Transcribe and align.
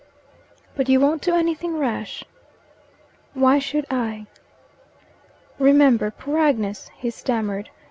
"But 0.75 0.89
you 0.89 0.99
won't 0.99 1.21
do 1.21 1.35
anything 1.35 1.77
rash?" 1.77 2.23
"Why 3.35 3.59
should 3.59 3.85
I?" 3.91 4.25
"Remember 5.59 6.09
poor 6.09 6.39
Agnes," 6.39 6.89
he 6.97 7.11
stammered. 7.11 7.69